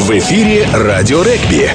В 0.00 0.12
эфире 0.12 0.64
«Радио 0.72 1.18
регби». 1.22 1.68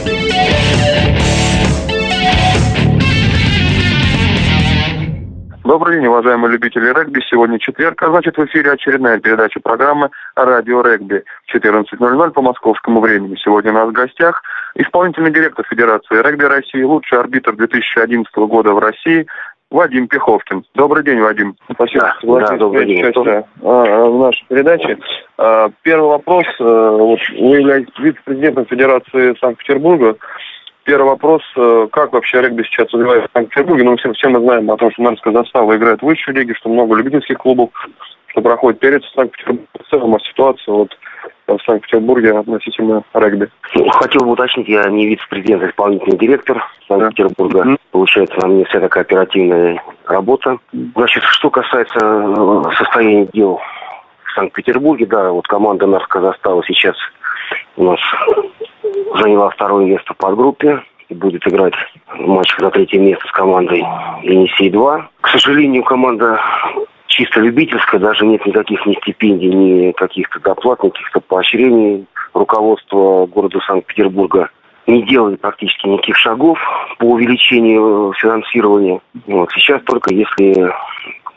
Добрый 5.63 5.97
день, 5.97 6.07
уважаемые 6.07 6.53
любители 6.53 6.91
регби. 6.91 7.21
Сегодня 7.29 7.59
четверг, 7.59 8.01
а 8.01 8.07
значит 8.07 8.35
в 8.35 8.45
эфире 8.45 8.71
очередная 8.71 9.19
передача 9.19 9.59
программы 9.59 10.09
«Радио 10.35 10.81
регби» 10.81 11.23
14.00 11.53 12.31
по 12.31 12.41
московскому 12.41 12.99
времени. 12.99 13.35
Сегодня 13.35 13.71
у 13.71 13.75
нас 13.75 13.89
в 13.89 13.93
гостях 13.93 14.41
исполнительный 14.73 15.31
директор 15.31 15.63
Федерации 15.69 16.21
регби 16.21 16.45
России, 16.45 16.81
лучший 16.81 17.19
арбитр 17.19 17.55
2011 17.55 18.35
года 18.35 18.73
в 18.73 18.79
России 18.79 19.27
Вадим 19.71 20.07
Пеховкин. 20.07 20.63
Добрый 20.75 21.03
день, 21.03 21.19
Вадим. 21.19 21.55
Спасибо, 21.71 22.13
да, 22.23 22.47
да, 22.47 22.57
добрый 22.57 22.85
день. 22.85 23.03
Участие, 23.03 23.45
а, 23.63 24.05
в 24.05 24.19
нашей 24.19 24.45
передаче. 24.47 24.97
А, 25.37 25.69
первый 25.81 26.09
вопрос. 26.09 26.45
А, 26.59 26.91
вот, 26.91 27.19
вы 27.39 27.57
являетесь 27.57 27.97
вице-президентом 27.97 28.65
Федерации 28.67 29.35
Санкт-Петербурга. 29.39 30.15
Первый 30.83 31.07
вопрос, 31.07 31.41
э, 31.57 31.87
как 31.91 32.13
вообще 32.13 32.41
регби 32.41 32.61
сейчас 32.61 32.93
развивается 32.93 33.27
в 33.27 33.31
Санкт-Петербурге? 33.33 33.83
Ну, 33.85 33.97
все, 33.97 34.13
все 34.13 34.29
мы 34.29 34.39
знаем 34.39 34.69
о 34.69 34.77
том, 34.77 34.91
что 34.91 35.01
Нарская 35.01 35.33
застава 35.33 35.75
играет 35.75 35.99
в 35.99 36.05
высшей 36.05 36.35
лиге, 36.35 36.53
что 36.53 36.69
много 36.69 36.95
любительских 36.95 37.39
клубов, 37.39 37.71
что 38.27 38.41
проходит 38.41 38.79
перед 38.79 39.03
Санкт-Петербургом. 39.15 39.67
В 39.79 39.89
целом, 39.89 40.13
а 40.13 40.19
ситуация 40.19 40.73
вот 40.73 40.95
в 41.47 41.59
Санкт-Петербурге 41.65 42.37
относительно 42.37 43.03
регби. 43.13 43.49
Хотел 43.91 44.21
бы 44.21 44.31
уточнить, 44.31 44.67
я 44.67 44.89
не 44.89 45.07
вице-президент, 45.07 45.63
а 45.63 45.69
исполнительный 45.69 46.17
директор 46.17 46.63
Санкт-Петербурга. 46.87 47.63
Да. 47.63 47.75
Получается, 47.91 48.37
на 48.41 48.47
мне 48.47 48.65
вся 48.65 48.79
такая 48.79 49.03
оперативная 49.03 49.81
работа. 50.05 50.57
Значит, 50.95 51.23
что 51.23 51.49
касается 51.49 51.99
э, 52.01 52.63
состояния 52.77 53.27
дел 53.33 53.59
в 54.23 54.31
Санкт-Петербурге, 54.35 55.05
да, 55.05 55.31
вот 55.31 55.47
команда 55.47 55.87
Нарская 55.87 56.21
застава 56.21 56.63
сейчас 56.65 56.95
у 57.77 57.83
нас 57.83 57.99
заняла 59.21 59.49
второе 59.49 59.85
место 59.85 60.13
в 60.13 60.17
подгруппе 60.17 60.81
и 61.09 61.13
будет 61.13 61.47
играть 61.47 61.73
в 62.07 62.27
матчах 62.27 62.59
за 62.59 62.71
третье 62.71 62.99
место 62.99 63.27
с 63.27 63.31
командой 63.31 63.83
Енисей-2. 64.23 65.03
К 65.21 65.27
сожалению, 65.29 65.83
команда 65.83 66.39
чисто 67.15 67.39
любительская, 67.39 67.99
даже 67.99 68.25
нет 68.25 68.45
никаких 68.45 68.85
ни 68.85 68.93
стипендий, 68.95 69.49
ни 69.49 69.91
каких-то 69.93 70.39
доплат, 70.39 70.83
никаких-то 70.83 71.21
поощрений. 71.21 72.05
Руководство 72.33 73.25
города 73.27 73.59
Санкт-Петербурга 73.65 74.49
не 74.87 75.03
делает 75.03 75.39
практически 75.39 75.87
никаких 75.87 76.17
шагов 76.17 76.59
по 76.99 77.05
увеличению 77.05 78.13
финансирования. 78.17 78.99
Вот. 79.27 79.49
Сейчас 79.51 79.81
только 79.83 80.13
если 80.13 80.69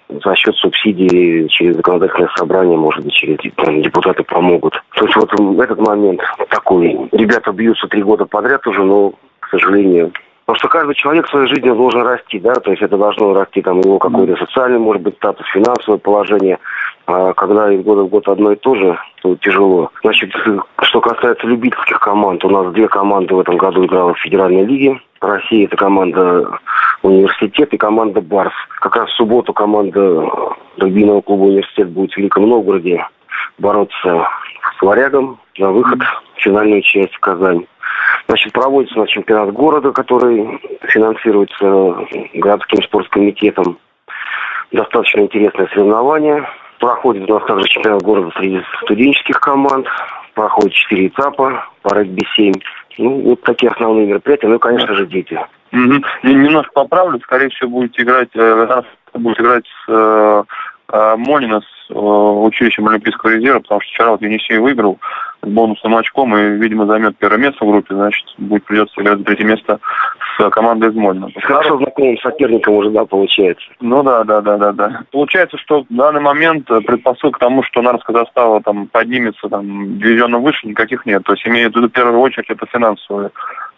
за 0.08 0.34
счет 0.34 0.54
субсидий 0.56 1.48
через 1.48 1.76
законодательное 1.76 2.30
собрание, 2.34 2.76
может 2.76 3.04
быть, 3.04 3.12
через 3.12 3.38
там, 3.56 3.80
депутаты 3.82 4.24
помогут. 4.24 4.82
То 4.94 5.04
есть 5.04 5.16
вот 5.16 5.30
этот 5.60 5.78
момент 5.78 6.20
такой. 6.48 7.08
Ребята 7.12 7.52
бьются 7.52 7.86
три 7.86 8.02
года 8.02 8.24
подряд 8.24 8.66
уже, 8.66 8.82
но, 8.82 9.12
к 9.40 9.48
сожалению, 9.50 10.12
Потому 10.48 10.60
что 10.60 10.68
каждый 10.68 10.94
человек 10.94 11.26
в 11.26 11.30
своей 11.30 11.46
жизни 11.46 11.68
должен 11.68 12.00
расти, 12.00 12.38
да, 12.38 12.54
то 12.54 12.70
есть 12.70 12.82
это 12.82 12.96
должно 12.96 13.34
расти 13.34 13.60
там 13.60 13.80
его 13.80 13.98
какой-то 13.98 14.34
социальный, 14.36 14.78
может 14.78 15.02
быть, 15.02 15.16
статус, 15.16 15.46
финансовое 15.48 15.98
положение. 15.98 16.58
А 17.04 17.34
когда 17.34 17.70
из 17.70 17.84
года 17.84 18.04
в 18.04 18.08
год 18.08 18.26
одно 18.28 18.52
и 18.52 18.56
то 18.56 18.74
же, 18.74 18.98
то 19.20 19.36
тяжело. 19.36 19.90
Значит, 20.02 20.32
что 20.80 21.00
касается 21.02 21.46
любительских 21.46 22.00
команд, 22.00 22.42
у 22.46 22.48
нас 22.48 22.72
две 22.72 22.88
команды 22.88 23.34
в 23.34 23.40
этом 23.40 23.58
году 23.58 23.84
играла 23.84 24.14
в 24.14 24.20
Федеральной 24.20 24.64
лиге. 24.64 24.98
Россия 25.20 25.66
это 25.66 25.76
команда 25.76 26.48
университет 27.02 27.74
и 27.74 27.76
команда 27.76 28.22
Барс. 28.22 28.54
Как 28.80 28.96
раз 28.96 29.10
в 29.10 29.16
субботу 29.16 29.52
команда 29.52 30.30
регбийного 30.78 31.20
клуба 31.20 31.42
университет 31.42 31.90
будет 31.90 32.14
в 32.14 32.16
Великом 32.16 32.48
Новгороде 32.48 33.06
бороться 33.58 34.26
с 34.78 34.80
Варягом 34.82 35.38
на 35.58 35.72
выход 35.72 35.98
в 36.36 36.40
финальную 36.40 36.80
часть 36.80 37.14
в 37.14 37.20
Казань. 37.20 37.66
Значит, 38.28 38.52
проводится 38.52 38.98
на 38.98 39.06
чемпионат 39.06 39.54
города, 39.54 39.90
который 39.90 40.60
финансируется 40.82 42.06
городским 42.34 42.82
спорткомитетом. 42.82 43.78
Достаточно 44.70 45.20
интересное 45.20 45.66
соревнование. 45.68 46.46
Проходит 46.78 47.28
у 47.28 47.34
нас 47.34 47.46
также 47.46 47.66
чемпионат 47.68 48.02
города 48.02 48.30
среди 48.36 48.60
студенческих 48.84 49.40
команд. 49.40 49.86
Проходит 50.34 50.74
четыре 50.74 51.06
этапа 51.06 51.64
по 51.80 51.94
регби-7. 51.94 52.52
Ну, 52.98 53.20
вот 53.22 53.40
такие 53.42 53.72
основные 53.72 54.06
мероприятия. 54.06 54.46
Ну 54.46 54.56
и, 54.56 54.58
конечно 54.58 54.94
же, 54.94 55.06
дети. 55.06 55.40
Угу. 55.72 56.04
Немножко 56.24 56.72
поправлю. 56.74 57.18
Скорее 57.20 57.48
всего, 57.48 57.70
будет 57.70 57.98
играть, 57.98 58.28
э, 58.34 58.82
будет 59.14 59.40
играть 59.40 59.64
с 59.64 59.88
э 59.88 60.44
Монина 60.90 61.60
с 61.60 61.90
э, 61.90 61.94
училищем 61.94 62.88
Олимпийского 62.88 63.30
резерва, 63.30 63.60
потому 63.60 63.80
что 63.80 63.90
вчера 63.90 64.10
вот 64.10 64.22
Енисей 64.22 64.58
выиграл 64.58 64.98
бонусным 65.42 65.96
очком 65.96 66.36
и, 66.36 66.56
видимо, 66.56 66.86
займет 66.86 67.16
первое 67.18 67.38
место 67.38 67.64
в 67.64 67.68
группе, 67.68 67.94
значит, 67.94 68.24
будет 68.38 68.64
придется 68.64 69.00
играть 69.00 69.18
за 69.18 69.24
третье 69.24 69.44
место 69.44 69.80
с 70.36 70.50
командой 70.50 70.90
из 70.90 70.94
Мольна. 70.94 71.28
Хорошо 71.42 71.76
знакомым 71.76 72.18
соперником 72.18 72.74
уже, 72.74 72.90
да, 72.90 73.04
получается? 73.04 73.66
Ну 73.80 74.02
да, 74.02 74.24
да, 74.24 74.40
да, 74.40 74.56
да, 74.56 74.72
да. 74.72 75.02
Получается, 75.12 75.58
что 75.58 75.82
в 75.82 75.86
данный 75.90 76.20
момент 76.20 76.66
предпосылок 76.66 77.36
к 77.36 77.40
тому, 77.40 77.62
что 77.62 77.82
Нарская 77.82 78.16
застава 78.16 78.62
там 78.62 78.86
поднимется 78.88 79.48
там 79.48 79.98
дивизионно 79.98 80.38
выше, 80.38 80.66
никаких 80.66 81.06
нет. 81.06 81.22
То 81.24 81.32
есть 81.32 81.46
имеет 81.46 81.72
в 81.72 81.76
виду 81.76 81.88
в 81.88 81.92
первую 81.92 82.20
очередь 82.20 82.50
это 82.50 82.66
финансовые 82.66 83.30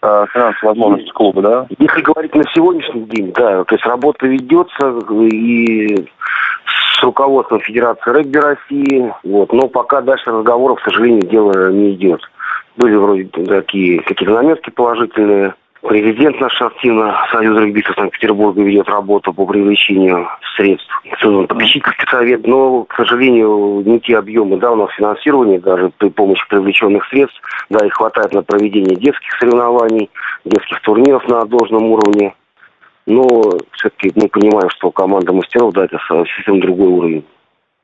э, 0.03 0.27
финансовые 0.33 0.69
возможности 0.69 1.11
клуба, 1.11 1.43
да? 1.43 1.67
Если 1.79 2.01
говорить 2.01 2.35
на 2.35 2.45
сегодняшний 2.55 3.03
день, 3.03 3.33
да, 3.33 3.65
то 3.65 3.75
есть 3.75 3.85
работа 3.85 4.27
ведется 4.27 4.99
и 5.33 6.07
с 7.01 7.03
руководством 7.03 7.61
Федерации 7.61 8.13
регби 8.13 8.39
России, 8.39 9.15
вот, 9.25 9.53
но 9.53 9.69
пока 9.69 10.01
дальше 10.03 10.31
разговоров, 10.31 10.81
к 10.81 10.85
сожалению, 10.85 11.23
дело 11.23 11.73
не 11.73 11.95
идет. 11.95 12.21
Были 12.77 12.97
вроде 12.97 13.25
такие 13.25 14.01
какие-то 14.03 14.35
наметки 14.35 14.71
положительные. 14.71 15.55
Президент 15.83 16.39
наш 16.41 16.61
активно 16.61 17.17
Союза 17.33 17.61
регбистов 17.63 17.97
Санкт-Петербурга 17.97 18.63
ведет 18.63 18.87
работу 18.89 19.33
по 19.33 19.47
привлечению 19.47 20.29
средств. 20.55 20.91
Попечительский 21.49 22.07
совет, 22.07 22.47
но, 22.47 22.85
к 22.85 22.95
сожалению, 22.97 23.83
не 23.87 23.99
те 24.01 24.19
объемы 24.19 24.59
да, 24.59 24.73
у 24.73 24.77
нас 24.77 24.91
финансирования, 24.91 25.59
даже 25.59 25.91
при 25.97 26.11
помощи 26.11 26.47
привлеченных 26.51 27.07
средств, 27.09 27.41
да, 27.71 27.87
и 27.87 27.89
хватает 27.89 28.35
на 28.35 28.43
проведение 28.43 28.95
детских 28.95 29.33
соревнований, 29.39 30.11
детских 30.45 30.83
турниров 30.83 31.27
на 31.29 31.47
должном 31.47 31.85
уровне. 31.85 32.35
Но 33.07 33.27
все-таки 33.73 34.13
мы 34.15 34.29
понимаем, 34.29 34.71
что 34.71 34.91
команда 34.91 35.33
мастеров, 35.33 35.73
да, 35.73 35.85
это 35.85 35.99
совсем 36.07 36.61
другой 36.61 36.89
уровень 36.89 37.25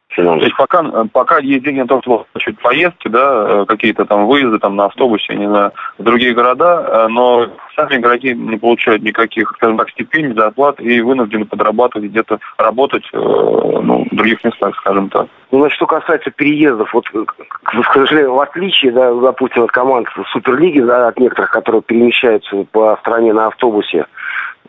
финансов. 0.08 0.40
То 0.40 0.46
есть 0.46 0.56
пока, 0.56 1.04
пока 1.12 1.38
есть 1.38 1.64
деньги 1.64 1.80
на 1.80 1.86
то, 1.86 2.00
чтобы 2.00 2.22
оплачивать 2.22 2.58
поездки, 2.60 3.08
да, 3.08 3.46
э, 3.48 3.64
какие-то 3.66 4.04
там 4.04 4.26
выезды 4.26 4.58
там 4.58 4.76
на 4.76 4.86
автобусе, 4.86 5.34
не 5.34 5.46
знаю, 5.46 5.72
в 5.98 6.02
другие 6.02 6.34
города, 6.34 6.86
э, 6.86 7.08
но 7.08 7.48
сами 7.74 7.96
игроки 7.96 8.34
не 8.34 8.56
получают 8.56 9.02
никаких, 9.02 9.52
скажем 9.56 9.76
так, 9.76 9.90
стипендий, 9.90 10.34
зарплат 10.34 10.80
и 10.80 11.00
вынуждены 11.00 11.44
подрабатывать 11.44 12.10
где-то 12.10 12.38
работать 12.58 13.04
э, 13.12 13.18
ну, 13.18 14.06
в 14.10 14.14
других 14.14 14.42
местах, 14.44 14.76
скажем 14.76 15.10
так. 15.10 15.26
Ну, 15.50 15.60
значит, 15.60 15.76
что 15.76 15.86
касается 15.86 16.30
переездов, 16.30 16.92
вот, 16.92 17.08
к 17.08 17.92
сожалению, 17.92 18.34
в 18.34 18.40
отличие, 18.40 18.92
да, 18.92 19.12
допустим, 19.14 19.64
от 19.64 19.70
команд 19.70 20.08
Суперлиги, 20.32 20.80
да, 20.80 21.08
от 21.08 21.18
некоторых, 21.18 21.50
которые 21.50 21.82
перемещаются 21.82 22.66
по 22.72 22.96
стране 23.00 23.32
на 23.32 23.46
автобусе, 23.46 24.06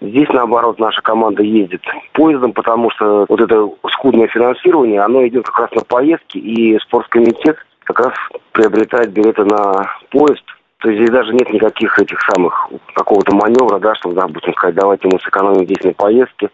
Здесь, 0.01 0.29
наоборот, 0.29 0.79
наша 0.79 1.01
команда 1.01 1.43
ездит 1.43 1.81
поездом, 2.13 2.53
потому 2.53 2.91
что 2.91 3.25
вот 3.27 3.41
это 3.41 3.69
скудное 3.91 4.27
финансирование, 4.27 5.01
оно 5.01 5.25
идет 5.27 5.45
как 5.45 5.59
раз 5.59 5.71
на 5.71 5.81
поездки, 5.81 6.37
и 6.37 6.77
спорткомитет 6.79 7.57
как 7.83 7.99
раз 7.99 8.13
приобретает 8.51 9.11
билеты 9.11 9.43
на 9.45 9.89
поезд. 10.09 10.43
То 10.79 10.89
есть 10.89 11.01
здесь 11.01 11.09
даже 11.09 11.33
нет 11.33 11.51
никаких 11.51 11.97
этих 11.97 12.19
самых, 12.21 12.69
какого-то 12.93 13.33
маневра, 13.33 13.79
да, 13.79 13.95
чтобы, 13.95 14.15
допустим, 14.15 14.53
сказать, 14.53 14.75
давайте 14.75 15.07
мы 15.11 15.19
сэкономим 15.19 15.65
здесь 15.65 15.83
на 15.83 15.93
поездке, 15.93 16.49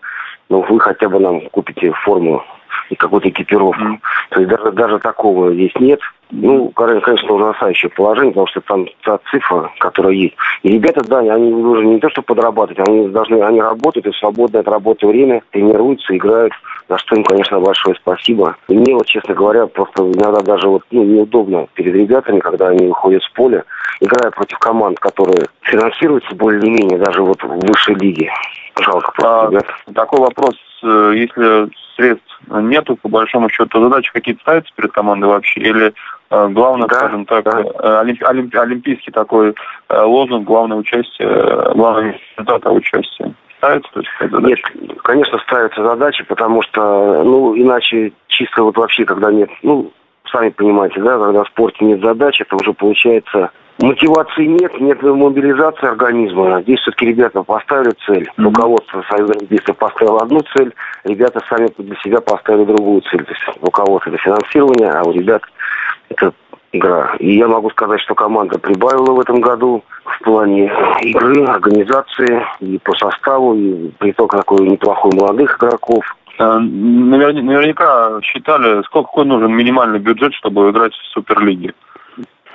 но 0.49 0.61
вы 0.61 0.79
хотя 0.79 1.09
бы 1.09 1.19
нам 1.19 1.41
купите 1.49 1.91
форму 1.91 2.43
и 2.89 2.95
какую-то 2.95 3.29
экипировку. 3.29 3.81
Mm. 3.81 3.99
То 4.29 4.39
есть 4.41 4.49
даже, 4.49 4.71
даже 4.71 4.99
такого 4.99 5.53
здесь 5.53 5.73
нет. 5.79 5.99
Ну, 6.35 6.69
конечно, 6.69 7.31
ужасающее 7.31 7.91
положение, 7.91 8.31
потому 8.31 8.47
что 8.47 8.61
там 8.61 8.87
та 9.03 9.19
цифра, 9.29 9.69
которая 9.79 10.13
есть. 10.13 10.35
И 10.63 10.69
ребята, 10.69 11.03
да, 11.07 11.19
они 11.19 11.53
уже 11.53 11.85
не 11.85 11.99
то, 11.99 12.09
что 12.09 12.23
подрабатывать, 12.23 12.87
они 12.87 13.07
должны, 13.09 13.39
они 13.43 13.61
работают, 13.61 14.07
и 14.07 14.11
в 14.11 14.17
свободное 14.17 14.61
от 14.61 14.67
работы 14.67 15.05
время 15.05 15.43
тренируются, 15.51 16.17
играют, 16.17 16.53
за 16.89 16.97
что 16.97 17.15
им, 17.15 17.23
конечно, 17.23 17.59
большое 17.59 17.95
спасибо. 17.95 18.55
И 18.67 18.75
мне, 18.75 18.95
вот, 18.95 19.05
честно 19.05 19.35
говоря, 19.35 19.67
просто 19.67 20.03
иногда 20.03 20.41
даже 20.41 20.67
вот, 20.67 20.81
ну, 20.89 21.03
неудобно 21.03 21.67
перед 21.75 21.93
ребятами, 21.93 22.39
когда 22.39 22.69
они 22.69 22.87
выходят 22.87 23.21
с 23.21 23.29
поля, 23.29 23.63
играя 23.99 24.31
против 24.31 24.57
команд, 24.57 24.99
которые 24.99 25.45
финансируются 25.61 26.33
более-менее 26.35 26.97
даже 26.97 27.21
вот 27.21 27.43
в 27.43 27.67
высшей 27.67 27.93
лиге. 27.93 28.31
Жалко 28.81 29.11
просто, 29.11 29.47
а, 29.47 29.51
ребят. 29.51 29.65
Такой 29.93 30.19
вопрос, 30.19 30.55
э, 30.83 31.13
если 31.15 31.69
средств 31.95 32.33
нету, 32.49 32.95
по 32.95 33.09
большому 33.09 33.49
счету, 33.49 33.81
задачи 33.81 34.11
какие-то 34.11 34.41
ставятся 34.41 34.71
перед 34.75 34.91
командой 34.91 35.25
вообще? 35.25 35.59
Или 35.59 35.93
главное, 36.49 36.87
да, 36.87 36.95
скажем 36.95 37.25
так, 37.25 37.43
да. 37.45 37.61
Э, 37.61 37.99
олимпи, 38.01 38.23
олимпи, 38.23 38.57
олимпийский 38.57 39.11
такой 39.11 39.53
э, 39.89 40.01
лозунг, 40.01 40.45
главное 40.45 40.77
участие, 40.77 41.27
э, 41.27 41.73
главное 41.75 42.19
результат 42.37 42.65
участия? 42.65 43.33
Ставится, 43.57 43.89
то 43.93 44.39
Нет, 44.39 44.59
конечно, 45.03 45.37
ставятся 45.39 45.83
задачи, 45.83 46.23
потому 46.25 46.61
что, 46.63 47.23
ну, 47.23 47.55
иначе 47.55 48.11
чисто 48.27 48.63
вот 48.63 48.77
вообще, 48.77 49.05
когда 49.05 49.31
нет, 49.31 49.49
ну, 49.61 49.91
сами 50.31 50.49
понимаете, 50.49 50.99
да, 51.01 51.17
когда 51.17 51.43
в 51.43 51.47
спорте 51.47 51.85
нет 51.85 52.01
задач, 52.01 52.41
это 52.41 52.55
уже 52.55 52.73
получается 52.73 53.51
Мотивации 53.81 54.45
нет, 54.45 54.79
нет 54.79 55.01
мобилизации 55.01 55.87
организма. 55.87 56.61
Здесь 56.61 56.79
все-таки 56.81 57.07
ребята 57.07 57.41
поставили 57.41 57.93
цель. 58.05 58.23
Mm-hmm. 58.23 58.43
Руководство 58.43 59.03
Союза 59.09 59.33
регбиста 59.33 59.73
поставило 59.73 60.21
одну 60.21 60.41
цель, 60.55 60.73
ребята 61.03 61.41
сами 61.49 61.69
для 61.77 61.95
себя 61.97 62.21
поставили 62.21 62.65
другую 62.65 63.01
цель. 63.01 63.23
То 63.23 63.31
есть 63.31 63.43
руководство 63.61 64.11
это 64.11 64.19
финансирование, 64.19 64.91
а 64.91 65.03
у 65.03 65.11
ребят 65.11 65.41
это 66.13 66.33
игра. 66.71 67.15
И 67.19 67.37
я 67.37 67.47
могу 67.47 67.69
сказать, 67.69 68.01
что 68.01 68.15
команда 68.15 68.57
прибавила 68.59 69.11
в 69.13 69.19
этом 69.19 69.41
году 69.41 69.83
в 70.05 70.23
плане 70.23 70.71
игры, 71.01 71.45
организации 71.45 72.45
и 72.59 72.77
по 72.79 72.93
составу, 72.93 73.55
и 73.55 73.89
приток 73.99 74.31
такой 74.31 74.67
неплохой 74.67 75.11
молодых 75.13 75.57
игроков. 75.57 76.03
Э, 76.39 76.57
наверняка 76.59 78.19
считали, 78.21 78.81
сколько 78.83 79.09
какой 79.09 79.25
нужен 79.25 79.55
минимальный 79.55 79.99
бюджет, 79.99 80.33
чтобы 80.33 80.69
играть 80.71 80.93
в 80.93 81.13
Суперлиге. 81.13 81.73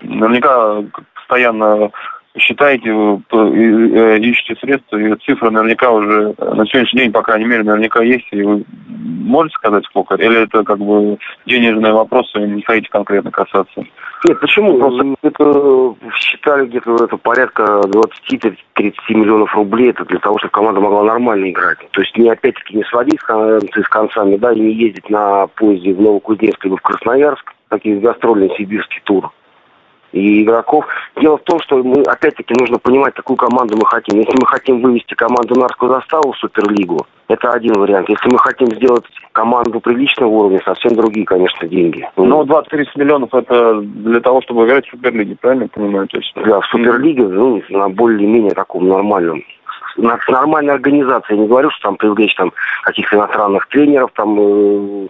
Наверняка 0.02 0.82
постоянно 1.14 1.90
считаете, 2.38 2.90
э, 2.90 4.18
ищете 4.18 4.56
средства, 4.60 4.96
и 4.96 5.14
цифры 5.24 5.50
наверняка 5.50 5.90
уже 5.90 6.34
на 6.38 6.66
сегодняшний 6.66 7.02
день, 7.02 7.12
по 7.12 7.22
крайней 7.22 7.46
мере, 7.46 7.62
наверняка 7.62 8.02
есть, 8.02 8.26
и 8.30 8.42
вы 8.42 8.64
можете 8.88 9.54
сказать 9.54 9.84
сколько? 9.84 10.14
Или 10.14 10.42
это 10.42 10.62
как 10.64 10.78
бы 10.78 11.18
денежные 11.46 11.92
вопросы, 11.92 12.38
не 12.40 12.62
хотите 12.62 12.88
конкретно 12.90 13.30
касаться? 13.30 13.84
Нет, 14.26 14.40
почему? 14.40 14.78
Просто 14.78 15.14
это 15.22 15.94
считали 16.18 16.66
где-то 16.66 16.96
это 17.04 17.16
порядка 17.16 17.82
20-30 17.84 18.94
миллионов 19.10 19.54
рублей, 19.54 19.90
это 19.90 20.04
для 20.04 20.18
того, 20.18 20.38
чтобы 20.38 20.50
команда 20.50 20.80
могла 20.80 21.04
нормально 21.04 21.50
играть. 21.50 21.78
То 21.92 22.00
есть 22.00 22.16
не 22.16 22.28
опять-таки 22.28 22.76
не 22.76 22.84
сводить 22.84 23.20
с 23.20 23.88
концами, 23.88 24.36
да, 24.36 24.52
и 24.52 24.60
не 24.60 24.72
ездить 24.72 25.08
на 25.10 25.46
поезде 25.46 25.94
в 25.94 26.00
Новокузнецк 26.00 26.64
либо 26.64 26.76
в 26.76 26.82
Красноярск, 26.82 27.54
такие 27.68 28.00
гастрольный 28.00 28.50
сибирский 28.56 29.00
тур 29.04 29.30
и 30.12 30.42
игроков. 30.42 30.86
Дело 31.20 31.38
в 31.38 31.42
том, 31.42 31.60
что 31.60 31.82
мы, 31.82 32.02
опять-таки, 32.02 32.54
нужно 32.58 32.78
понимать, 32.78 33.14
какую 33.14 33.36
команду 33.36 33.76
мы 33.76 33.86
хотим. 33.86 34.18
Если 34.18 34.36
мы 34.40 34.46
хотим 34.46 34.80
вывести 34.80 35.14
команду 35.14 35.58
Нарскую 35.58 35.92
заставу 35.92 36.32
в 36.32 36.38
Суперлигу, 36.38 37.06
это 37.28 37.50
один 37.50 37.74
вариант. 37.74 38.08
Если 38.08 38.28
мы 38.30 38.38
хотим 38.38 38.68
сделать 38.74 39.04
команду 39.32 39.80
приличного 39.80 40.30
уровня, 40.30 40.60
совсем 40.64 40.94
другие, 40.94 41.26
конечно, 41.26 41.68
деньги. 41.68 42.08
Ну, 42.16 42.42
20-30 42.44 42.86
миллионов 42.96 43.34
это 43.34 43.80
для 43.82 44.20
того, 44.20 44.40
чтобы 44.42 44.66
играть 44.66 44.86
в 44.86 44.90
Суперлиге, 44.90 45.36
правильно 45.40 45.64
я 45.64 45.68
понимаю? 45.68 46.08
То 46.08 46.16
есть... 46.16 46.32
Да, 46.34 46.60
в 46.60 46.66
Суперлиге, 46.66 47.24
ну, 47.24 47.62
на 47.68 47.88
более-менее 47.88 48.52
таком 48.52 48.88
нормальном 48.88 49.42
нормальной 49.96 50.74
организации. 50.74 51.34
Я 51.34 51.40
не 51.40 51.48
говорю, 51.48 51.70
что 51.70 51.88
там 51.88 51.96
привлечь 51.96 52.34
там 52.36 52.52
каких-то 52.84 53.16
иностранных 53.16 53.66
тренеров, 53.66 54.10
там 54.14 54.38
э, 54.38 55.08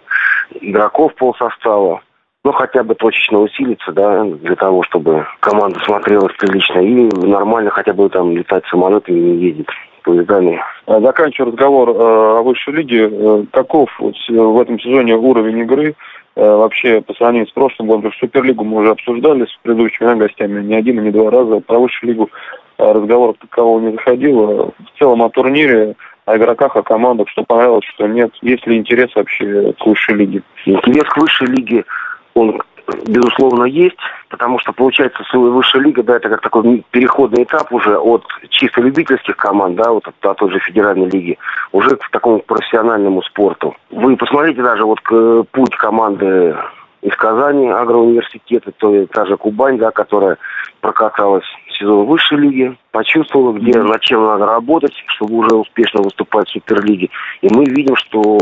игроков 0.61 1.13
полсостава 1.15 2.01
ну, 2.45 2.53
хотя 2.53 2.83
бы 2.83 2.95
точечно 2.95 3.39
усилиться, 3.39 3.91
да, 3.91 4.23
для 4.23 4.55
того, 4.55 4.83
чтобы 4.83 5.25
команда 5.41 5.79
смотрелась 5.81 6.33
прилично 6.37 6.79
и 6.79 7.09
нормально 7.27 7.69
хотя 7.69 7.93
бы 7.93 8.09
там 8.09 8.35
летать 8.35 8.63
самолетами 8.67 9.17
и 9.17 9.21
не 9.21 9.37
ездить 9.47 9.67
поездами. 10.03 10.61
А, 10.85 11.01
заканчивая 11.01 11.51
разговор 11.51 11.89
э, 11.89 11.93
о 11.93 12.41
высшей 12.43 12.73
лиге, 12.73 13.09
э, 13.11 13.43
каков 13.51 13.89
в 13.99 14.61
этом 14.61 14.79
сезоне 14.79 15.17
уровень 15.17 15.59
игры 15.59 15.95
э, 16.35 16.41
вообще 16.41 17.01
по 17.01 17.13
сравнению 17.13 17.49
с 17.49 17.51
прошлым 17.51 17.87
годом? 17.87 18.03
Потому 18.03 18.13
что 18.13 18.25
Суперлигу 18.27 18.63
мы 18.63 18.81
уже 18.81 18.91
обсуждали 18.91 19.45
с 19.45 19.57
предыдущими 19.61 20.15
гостями 20.15 20.63
не 20.63 20.75
один 20.75 20.99
и 20.99 21.03
не 21.03 21.11
два 21.11 21.29
раза. 21.29 21.59
Про 21.59 21.79
высшую 21.79 22.13
лигу 22.13 22.29
разговоров 22.77 23.35
такового 23.41 23.81
не 23.81 23.91
заходило. 23.91 24.71
В 24.77 24.99
целом 24.99 25.21
о 25.21 25.29
турнире 25.29 25.95
о 26.29 26.37
игроках, 26.37 26.75
о 26.75 26.83
командах, 26.83 27.27
что 27.29 27.43
понравилось, 27.43 27.85
что 27.95 28.07
нет. 28.07 28.31
Есть 28.41 28.65
ли 28.67 28.77
интерес 28.77 29.09
вообще 29.15 29.73
к 29.73 29.85
высшей 29.85 30.15
лиге? 30.15 30.43
Интерес 30.65 31.05
к 31.05 31.17
высшей 31.17 31.47
лиге 31.47 31.85
он 32.33 32.61
безусловно, 33.05 33.65
есть, 33.65 33.97
потому 34.29 34.59
что, 34.59 34.71
получается, 34.73 35.23
высшая 35.33 35.81
лига, 35.81 36.03
да, 36.03 36.15
это 36.15 36.29
как 36.29 36.41
такой 36.41 36.83
переходный 36.91 37.43
этап 37.43 37.71
уже 37.71 37.97
от 37.97 38.23
чисто 38.49 38.81
любительских 38.81 39.37
команд, 39.37 39.75
да, 39.75 39.91
вот 39.91 40.07
от, 40.07 40.25
от 40.25 40.37
той 40.37 40.51
же 40.51 40.59
федеральной 40.59 41.09
лиги, 41.09 41.37
уже 41.71 41.95
к 41.95 42.09
такому 42.09 42.39
профессиональному 42.39 43.21
спорту. 43.23 43.75
Вы 43.91 44.17
посмотрите 44.17 44.61
даже 44.61 44.85
вот 44.85 44.99
к, 45.01 45.43
путь 45.51 45.75
команды 45.75 46.55
из 47.01 47.15
Казани, 47.15 47.69
агроуниверситета, 47.69 48.71
то 48.77 49.05
та 49.07 49.25
же 49.25 49.37
Кубань, 49.37 49.77
да, 49.77 49.91
которая 49.91 50.37
прокаталась 50.81 51.45
в 51.67 51.77
сезон 51.77 52.05
высшей 52.05 52.39
лиги, 52.39 52.77
почувствовала, 52.91 53.53
где, 53.53 53.81
над 53.81 54.01
чем 54.01 54.25
надо 54.25 54.45
работать, 54.45 54.93
чтобы 55.07 55.35
уже 55.35 55.55
успешно 55.55 56.01
выступать 56.01 56.49
в 56.49 56.51
Суперлиге. 56.51 57.09
И 57.41 57.47
мы 57.53 57.63
видим, 57.65 57.95
что 57.95 58.37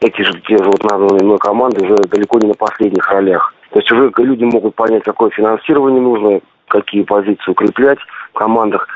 эти 0.00 0.22
же, 0.22 0.32
те 0.46 0.58
же 0.58 0.64
вот 0.64 0.82
названные 0.82 1.24
мной 1.24 1.38
команды 1.38 1.84
уже 1.84 1.96
далеко 1.96 2.38
не 2.38 2.48
на 2.48 2.54
последних 2.54 3.08
ролях. 3.10 3.54
То 3.70 3.78
есть 3.80 3.90
уже 3.90 4.12
люди 4.18 4.44
могут 4.44 4.74
понять, 4.74 5.04
какое 5.04 5.30
финансирование 5.30 6.00
нужно, 6.00 6.40
какие 6.68 7.02
позиции 7.02 7.50
укреплять 7.50 7.98
в 8.30 8.38
командах. 8.38 8.88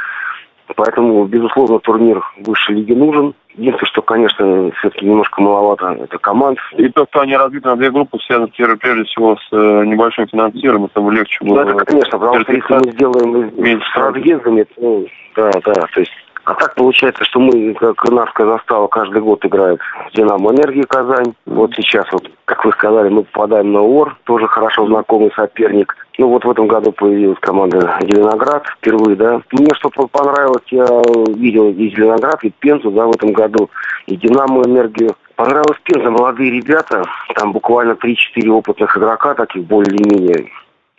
Поэтому, 0.77 1.25
безусловно, 1.25 1.81
турнир 1.81 2.23
высшей 2.39 2.77
лиги 2.77 2.93
нужен. 2.93 3.35
Единственное, 3.55 3.91
что, 3.91 4.03
конечно, 4.03 4.71
все-таки 4.79 5.05
немножко 5.05 5.43
маловато 5.43 5.99
это 6.01 6.19
команд. 6.19 6.59
И 6.77 6.89
то, 6.89 7.07
что 7.11 7.21
они 7.21 7.37
разбиты 7.37 7.69
на 7.69 7.77
две 7.77 7.91
группы, 7.91 8.19
связано 8.21 8.49
прежде 8.49 9.05
всего 9.05 9.37
с 9.37 9.49
э, 9.53 9.85
небольшим 9.85 10.29
финансированием, 10.29 10.89
чтобы 10.91 11.13
легче 11.13 11.45
было. 11.45 11.65
Да, 11.65 11.73
это, 11.73 11.85
конечно, 11.85 12.19
потому 12.19 12.41
что 12.41 12.53
если 12.53 12.75
мы 12.75 12.93
сделаем 12.93 13.53
меньше 13.57 13.87
с 13.93 13.97
разъездами, 13.97 14.63
то, 14.63 15.05
да, 15.35 15.51
да, 15.65 15.73
то 15.73 16.01
есть 16.01 16.13
а 16.45 16.55
так 16.55 16.75
получается, 16.75 17.25
что 17.25 17.41
мы, 17.41 17.75
как 17.75 18.03
Нарская 18.11 18.47
застава, 18.47 18.87
каждый 18.89 19.21
год 19.21 19.45
играет 19.45 19.81
«Динамо 20.15 20.53
Энергии 20.53 20.83
Казань». 20.83 21.35
Вот 21.47 21.73
сейчас, 21.75 22.07
вот, 22.13 22.31
как 22.45 22.65
вы 22.65 22.73
сказали, 22.73 23.09
мы 23.09 23.25
попадаем 23.25 23.73
на 23.73 23.81
ОР, 23.81 24.17
тоже 24.25 24.47
хорошо 24.49 24.87
знакомый 24.87 25.33
соперник. 25.37 25.95
Ну 26.19 26.29
вот 26.29 26.45
в 26.45 26.51
этом 26.51 26.67
году 26.67 26.93
появилась 26.93 27.39
команда 27.41 27.99
«Зеленоград» 28.03 28.67
впервые, 28.79 29.17
да. 29.17 29.41
Мне 29.53 29.69
что 29.75 29.91
понравилось, 29.91 30.65
я 30.71 30.87
видел 31.35 31.69
и 31.71 31.91
«Зеленоград», 31.91 32.43
и 32.43 32.51
«Пензу», 32.51 32.91
да, 32.91 33.07
в 33.07 33.11
этом 33.11 33.33
году, 33.33 33.71
и 34.07 34.17
«Динамо 34.17 34.63
Энергию». 34.65 35.17
Понравилась 35.37 35.81
Пенза, 35.85 36.11
молодые 36.11 36.51
ребята, 36.51 37.03
там 37.35 37.53
буквально 37.53 37.93
3-4 37.93 38.49
опытных 38.51 38.99
игрока, 38.99 39.33
таких 39.33 39.65
более-менее 39.65 40.51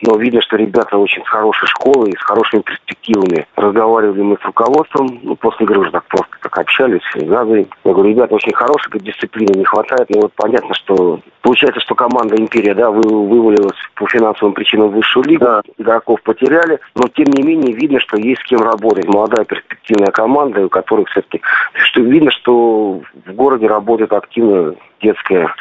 но 0.02 0.16
видно, 0.16 0.42
что 0.42 0.56
ребята 0.56 0.98
очень 0.98 1.24
с 1.24 1.28
хорошей 1.28 1.66
школы 1.66 2.10
и 2.10 2.16
с 2.16 2.22
хорошими 2.22 2.60
перспективами. 2.62 3.46
Разговаривали 3.56 4.20
мы 4.20 4.36
с 4.36 4.44
руководством, 4.44 5.20
ну, 5.22 5.36
после 5.36 5.64
игры 5.64 5.80
уже 5.80 5.90
так 5.90 6.04
просто 6.06 6.36
так 6.42 6.58
общались, 6.58 7.02
газы. 7.14 7.66
Я 7.84 7.92
говорю, 7.92 8.10
ребята 8.10 8.34
очень 8.34 8.52
хорошие, 8.52 9.00
дисциплины 9.00 9.56
не 9.56 9.64
хватает, 9.64 10.10
но 10.10 10.22
вот 10.22 10.32
понятно, 10.34 10.74
что 10.74 11.20
получается, 11.40 11.80
что 11.80 11.94
команда 11.94 12.36
«Империя», 12.36 12.74
да, 12.74 12.90
вы, 12.90 13.02
вывалилась 13.02 13.78
по 13.94 14.06
финансовым 14.08 14.54
причинам 14.54 14.88
в 14.88 14.94
высшую 14.94 15.24
лигу, 15.24 15.44
да. 15.44 15.62
игроков 15.78 16.20
потеряли, 16.22 16.80
но 16.94 17.08
тем 17.08 17.26
не 17.26 17.42
менее 17.42 17.74
видно, 17.74 18.00
что 18.00 18.16
есть 18.16 18.40
с 18.42 18.44
кем 18.44 18.60
работать. 18.60 19.06
Молодая 19.06 19.44
перспективная 19.44 20.10
команда, 20.10 20.66
у 20.66 20.68
которых 20.68 21.08
все-таки, 21.10 21.40
что 21.74 22.00
видно, 22.00 22.30
что 22.30 23.00
в 23.26 23.32
городе 23.32 23.66
работает 23.66 24.12
активно 24.12 24.74
детская 25.00 25.54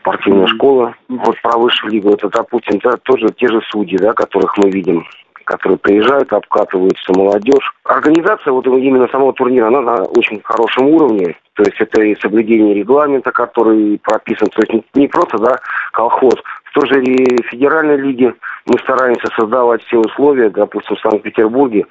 спортивная 0.00 0.46
школа. 0.46 0.94
Вот 1.08 1.40
про 1.42 1.58
высшую 1.58 1.92
лигу, 1.92 2.10
это, 2.10 2.28
допустим, 2.28 2.80
да, 2.82 2.96
тоже 3.02 3.28
те 3.36 3.48
же 3.48 3.60
судьи, 3.70 3.96
да, 3.98 4.12
которых 4.12 4.56
мы 4.58 4.70
видим 4.70 5.04
которые 5.50 5.78
приезжают, 5.78 6.32
обкатываются 6.32 7.12
молодежь. 7.12 7.74
Организация 7.82 8.52
вот 8.52 8.68
именно 8.68 9.08
самого 9.08 9.32
турнира, 9.32 9.66
она 9.66 9.80
на 9.80 10.04
очень 10.04 10.40
хорошем 10.44 10.86
уровне. 10.86 11.34
То 11.54 11.64
есть 11.64 11.80
это 11.80 12.02
и 12.02 12.14
соблюдение 12.20 12.72
регламента, 12.72 13.32
который 13.32 13.98
прописан. 13.98 14.46
То 14.54 14.62
есть 14.62 14.84
не 14.94 15.08
просто 15.08 15.38
да, 15.38 15.58
колхоз. 15.92 16.34
В 16.64 16.72
той 16.72 16.86
же 16.86 17.02
федеральной 17.50 17.96
лиге 17.96 18.34
мы 18.66 18.78
стараемся 18.78 19.26
создавать 19.36 19.82
все 19.82 19.98
условия, 19.98 20.50
допустим, 20.50 20.94
в 20.94 21.00
Санкт-Петербурге 21.00 21.84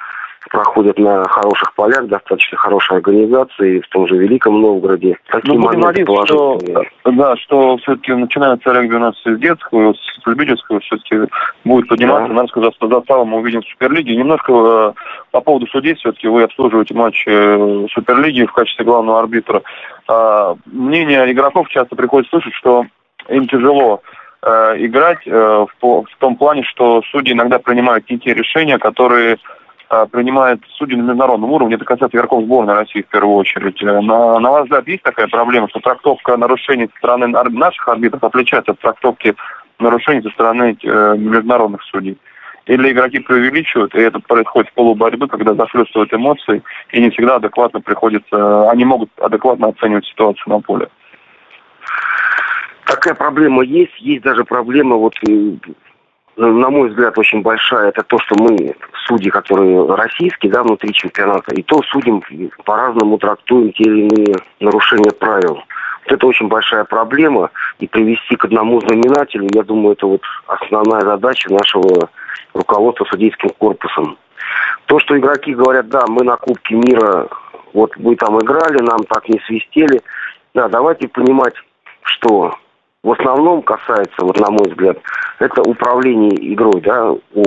проходят 0.50 0.98
на 0.98 1.24
хороших 1.26 1.74
полях, 1.76 2.08
достаточно 2.08 2.58
хорошая 2.58 3.00
организация, 3.00 3.82
в 3.82 3.88
том 3.90 4.08
же 4.08 4.18
Великом 4.18 4.62
Новгороде. 4.62 5.18
Такие 5.28 5.54
ну, 5.54 5.68
будем 5.68 5.80
надеяться, 5.82 6.26
что, 6.26 6.60
да, 7.06 7.36
что 7.38 7.78
все-таки 7.78 8.14
начинается 8.14 8.72
регби 8.72 8.96
у 8.96 9.00
нас 9.00 9.16
с 9.24 9.38
детского, 9.38 9.94
с 9.94 10.28
любительского, 10.28 10.80
все-таки 10.80 11.18
будет 11.66 11.88
подниматься. 11.88 12.30
Да. 12.30 12.34
Надо 12.34 12.48
сказать, 12.48 12.76
что 12.76 12.88
застава 12.88 13.26
мы 13.26 13.40
увидим 13.40 13.62
в 13.62 13.68
Суперлиге. 13.68 14.16
Немножко 14.16 14.54
э, 14.54 14.94
по 15.32 15.42
поводу 15.42 15.68
судей, 15.68 15.96
все-таки 15.96 16.28
вы 16.28 16.44
обслуживаете 16.44 16.94
матч 16.94 17.24
э, 17.28 17.86
Суперлиги 17.92 18.46
в 18.46 18.54
качестве 18.54 18.86
главного 18.86 19.20
арбитра. 19.20 19.62
Э, 20.08 20.56
мнение 20.66 21.32
игроков 21.32 21.70
часто 21.70 21.96
приходится 21.96 22.32
слышать, 22.32 22.54
что 22.54 22.86
им 23.28 23.48
тяжело 23.48 24.02
э, 24.42 24.76
играть 24.78 25.20
э, 25.26 25.66
в, 25.82 26.04
в 26.04 26.18
том 26.20 26.36
плане, 26.36 26.64
что 26.64 27.02
судьи 27.12 27.34
иногда 27.34 27.60
принимают 27.60 28.10
не 28.10 28.18
те 28.20 28.34
решения, 28.34 28.78
которые 28.78 29.38
принимает 30.12 30.62
судьи 30.78 30.96
на 30.96 31.02
международном 31.02 31.52
уровне, 31.52 31.76
это 31.76 31.86
касается 31.86 32.16
игроков 32.18 32.44
сборной 32.44 32.76
России 32.76 33.02
в 33.02 33.08
первую 33.08 33.36
очередь. 33.36 33.82
Э, 33.82 34.02
на, 34.02 34.40
на 34.40 34.52
ваш 34.52 34.64
взгляд, 34.66 34.88
есть 34.88 35.04
такая 35.04 35.28
проблема, 35.28 35.68
что 35.70 35.80
трактовка 35.80 36.38
нарушений 36.38 36.88
со 36.92 36.98
стороны 36.98 37.28
наших 37.28 37.88
арбитров 37.88 38.24
отличается 38.24 38.74
от 38.74 38.80
трактовки 38.80 39.36
нарушений 39.80 40.22
со 40.22 40.30
стороны 40.30 40.78
э, 40.82 41.16
международных 41.18 41.82
судей? 41.84 42.18
Или 42.68 42.92
игроки 42.92 43.18
преувеличивают, 43.20 43.96
и 43.96 44.00
это 44.00 44.20
происходит 44.20 44.70
в 44.70 44.74
полуборьбы, 44.76 45.28
когда 45.28 45.56
захлестывают 45.56 46.14
эмоции, 46.14 46.62
и 46.92 47.02
не 47.02 47.10
всегда 47.10 47.38
адекватно 47.38 47.82
приходится, 47.82 48.70
они 48.70 48.86
могут 48.86 49.10
адекватно 49.20 49.70
оценивать 49.70 50.06
ситуацию 50.06 50.54
на 50.54 50.60
поле? 50.60 50.88
Такая 52.86 53.16
проблема 53.16 53.64
есть, 53.64 54.00
есть 54.00 54.24
даже 54.24 54.44
проблема 54.44 54.98
вот 54.98 55.16
на 56.40 56.70
мой 56.70 56.90
взгляд, 56.90 57.18
очень 57.18 57.42
большая, 57.42 57.90
это 57.90 58.04
то, 58.04 58.18
что 58.20 58.36
мы, 58.40 58.76
судьи, 59.06 59.30
которые 59.30 59.86
российские, 59.94 60.52
да, 60.52 60.64
внутри 60.64 60.94
чемпионата, 60.94 61.54
и 61.54 61.62
то 61.62 61.82
судим 61.84 62.24
по-разному 62.64 63.18
трактуем 63.18 63.74
те 63.74 63.84
или 63.84 64.08
иные 64.08 64.36
нарушения 64.60 65.12
правил. 65.12 65.56
Вот 66.06 66.14
это 66.14 66.26
очень 66.26 66.48
большая 66.48 66.86
проблема, 66.86 67.52
и 67.80 67.88
привести 67.88 68.36
к 68.38 68.46
одному 68.46 68.80
знаменателю, 68.80 69.50
я 69.54 69.64
думаю, 69.64 69.94
это 69.94 70.08
вот 70.08 70.22
основная 70.48 71.02
задача 71.02 71.52
нашего 71.52 72.10
руководства 72.54 73.06
судейским 73.06 73.50
корпусом. 73.58 74.18
То, 74.86 75.00
что 75.00 75.18
игроки 75.18 75.54
говорят, 75.54 75.90
да, 75.90 76.06
мы 76.08 76.24
на 76.24 76.38
Кубке 76.38 76.76
мира, 76.76 77.28
вот 77.74 77.96
вы 77.98 78.16
там 78.16 78.40
играли, 78.40 78.82
нам 78.82 79.04
так 79.04 79.28
не 79.28 79.40
свистели, 79.46 80.02
да, 80.54 80.70
давайте 80.70 81.10
понимать, 81.10 81.54
что 82.04 82.56
в 83.04 83.12
основном 83.12 83.62
касается, 83.62 84.22
вот 84.22 84.40
на 84.40 84.50
мой 84.52 84.70
взгляд, 84.70 84.98
это 85.40 85.62
управление 85.62 86.54
игрой, 86.54 86.82
да, 86.82 87.12
у 87.12 87.44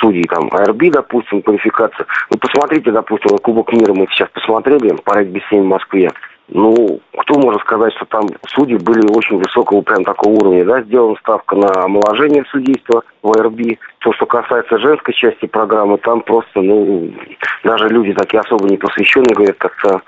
судей, 0.00 0.24
там, 0.24 0.48
IRB, 0.52 0.90
допустим, 0.92 1.42
квалификация. 1.42 2.06
Вы 2.30 2.38
посмотрите, 2.38 2.90
допустим, 2.90 3.36
Кубок 3.38 3.72
мира 3.72 3.92
мы 3.92 4.06
сейчас 4.10 4.28
посмотрели 4.30 4.94
по 5.04 5.18
регби-7 5.18 5.60
в 5.60 5.66
Москве. 5.66 6.10
Ну, 6.52 7.00
кто 7.16 7.38
может 7.38 7.60
сказать, 7.60 7.92
что 7.94 8.06
там 8.06 8.22
судьи 8.48 8.76
были 8.76 9.06
очень 9.14 9.38
высокого 9.38 9.82
прям 9.82 10.02
такого 10.02 10.32
уровня, 10.32 10.64
да, 10.64 10.82
сделана 10.82 11.14
ставка 11.20 11.54
на 11.54 11.68
омоложение 11.84 12.44
судейства 12.50 13.04
в 13.22 13.38
IRB. 13.38 13.78
То, 13.98 14.12
что 14.14 14.26
касается 14.26 14.78
женской 14.78 15.14
части 15.14 15.46
программы, 15.46 15.98
там 15.98 16.22
просто, 16.22 16.60
ну, 16.60 17.12
даже 17.62 17.88
люди 17.88 18.14
такие 18.14 18.40
особо 18.40 18.68
не 18.68 18.78
посвященные 18.78 19.34
говорят, 19.34 19.58
как-то 19.58 20.02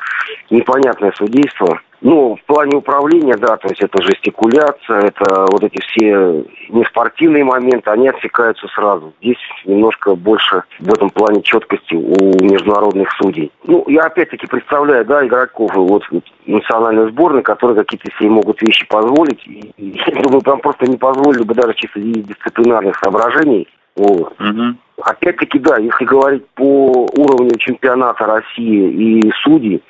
непонятное 0.50 1.12
судейство. 1.16 1.80
Ну, 2.02 2.34
в 2.34 2.44
плане 2.46 2.76
управления, 2.76 3.36
да, 3.36 3.56
то 3.56 3.68
есть 3.68 3.80
это 3.80 4.02
жестикуляция, 4.02 5.02
это 5.02 5.46
вот 5.52 5.62
эти 5.62 5.80
все 5.86 6.44
неспортивные 6.68 7.44
моменты, 7.44 7.90
они 7.90 8.08
отсекаются 8.08 8.66
сразу. 8.74 9.12
Здесь 9.20 9.38
немножко 9.64 10.16
больше 10.16 10.64
в 10.80 10.92
этом 10.92 11.10
плане 11.10 11.42
четкости 11.42 11.94
у 11.94 12.44
международных 12.44 13.08
судей. 13.12 13.52
Ну, 13.64 13.84
я 13.86 14.02
опять-таки 14.02 14.48
представляю, 14.48 15.04
да, 15.04 15.24
игроков 15.24 15.70
вот 15.74 16.02
национальной 16.44 17.08
сборной, 17.10 17.42
которые 17.42 17.76
какие-то 17.76 18.10
себе 18.18 18.30
могут 18.30 18.60
вещи 18.62 18.84
позволить. 18.88 19.46
И, 19.46 19.72
я 19.78 20.22
думаю, 20.22 20.40
там 20.40 20.58
просто 20.58 20.86
не 20.86 20.96
позволили 20.96 21.44
бы 21.44 21.54
даже 21.54 21.74
чисто 21.74 22.00
из 22.00 22.24
дисциплинарных 22.24 22.96
соображений. 22.98 23.68
Вот. 23.94 24.34
Угу. 24.40 24.74
Опять-таки, 25.04 25.58
да, 25.60 25.78
если 25.78 26.04
говорить 26.04 26.46
по 26.54 27.06
уровню 27.16 27.56
чемпионата 27.58 28.24
России 28.24 29.20
и 29.20 29.32
судей, 29.44 29.82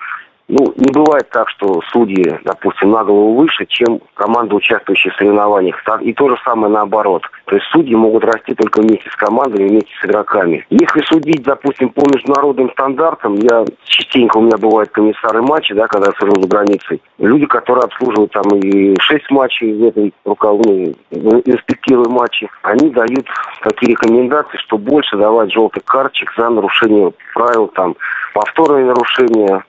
ну, 0.53 0.75
не 0.77 0.93
бывает 0.93 1.31
так, 1.31 1.49
что 1.49 1.81
судьи, 1.93 2.39
допустим, 2.45 2.91
на 2.91 3.03
голову 3.05 3.37
выше, 3.37 3.65
чем 3.65 4.01
команда, 4.13 4.55
участвующая 4.55 5.11
в 5.11 5.17
соревнованиях. 5.17 5.83
И 6.03 6.13
то 6.13 6.29
же 6.29 6.37
самое 6.45 6.71
наоборот. 6.71 7.23
То 7.47 7.57
есть 7.57 7.67
судьи 7.73 7.95
могут 7.95 8.23
расти 8.25 8.55
только 8.55 8.83
вместе 8.83 9.09
с 9.09 9.17
командами, 9.17 9.69
вместе 9.69 9.91
с 9.99 10.05
игроками. 10.05 10.67
Если 10.69 11.01
судить, 11.07 11.43
допустим, 11.43 11.89
по 11.89 12.03
международным 12.03 12.71
стандартам, 12.73 13.37
я 13.37 13.65
частенько 13.85 14.37
у 14.37 14.43
меня 14.43 14.59
бывают 14.59 14.91
комиссары 14.91 15.41
матчей, 15.41 15.75
да, 15.75 15.87
когда 15.87 16.09
я 16.09 16.19
служу 16.19 16.43
за 16.43 16.49
границей, 16.49 17.01
люди, 17.17 17.47
которые 17.47 17.85
обслуживают 17.85 18.33
там 18.33 18.45
и 18.59 18.95
6 19.01 19.31
матчей 19.31 19.73
в 19.73 19.85
этой 19.87 20.13
рукавной, 20.27 20.95
инспектируя 21.11 22.11
матчи, 22.11 22.51
они 22.61 22.91
дают 22.91 23.27
такие 23.63 23.93
рекомендации, 23.93 24.59
что 24.59 24.77
больше 24.77 25.17
давать 25.17 25.51
желтый 25.51 25.83
карточек 25.87 26.31
за 26.37 26.51
нарушение 26.51 27.11
правил, 27.33 27.69
там, 27.69 27.97
повторные 28.35 28.85
нарушения, 28.85 29.65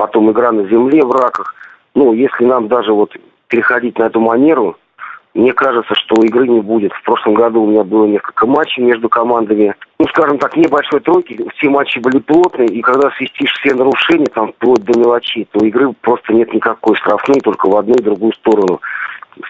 потом 0.00 0.30
игра 0.30 0.50
на 0.50 0.66
земле 0.66 1.04
в 1.04 1.10
раках. 1.10 1.54
Ну, 1.94 2.14
если 2.14 2.46
нам 2.46 2.68
даже 2.68 2.90
вот 2.94 3.14
переходить 3.48 3.98
на 3.98 4.04
эту 4.04 4.18
манеру, 4.18 4.78
мне 5.34 5.52
кажется, 5.52 5.94
что 5.94 6.22
игры 6.22 6.48
не 6.48 6.60
будет. 6.60 6.92
В 6.94 7.02
прошлом 7.02 7.34
году 7.34 7.62
у 7.62 7.66
меня 7.66 7.84
было 7.84 8.06
несколько 8.06 8.46
матчей 8.46 8.82
между 8.82 9.10
командами. 9.10 9.74
Ну, 9.98 10.06
скажем 10.08 10.38
так, 10.38 10.56
небольшой 10.56 11.00
тройки. 11.00 11.38
Все 11.54 11.68
матчи 11.68 11.98
были 11.98 12.18
плотные, 12.18 12.68
и 12.68 12.80
когда 12.80 13.10
свистишь 13.10 13.52
все 13.52 13.74
нарушения, 13.74 14.26
там, 14.32 14.54
вплоть 14.54 14.82
до 14.84 14.98
мелочи, 14.98 15.46
то 15.52 15.64
игры 15.66 15.92
просто 16.00 16.32
нет 16.32 16.52
никакой 16.54 16.96
штрафной, 16.96 17.40
только 17.40 17.68
в 17.68 17.76
одну 17.76 17.94
и 17.94 18.02
другую 18.02 18.32
сторону 18.32 18.80